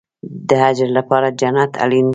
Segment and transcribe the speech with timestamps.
[0.49, 2.09] د اجر لپاره جنت اړین دی